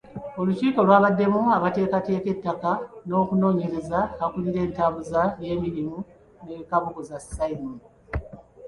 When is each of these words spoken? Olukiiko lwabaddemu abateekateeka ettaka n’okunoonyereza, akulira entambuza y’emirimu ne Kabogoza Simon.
Olukiiko 0.39 0.79
lwabaddemu 0.87 1.41
abateekateeka 1.57 2.27
ettaka 2.35 2.71
n’okunoonyereza, 3.07 3.99
akulira 4.23 4.59
entambuza 4.67 5.21
y’emirimu 5.45 5.97
ne 6.45 6.55
Kabogoza 6.69 7.17
Simon. 7.33 7.77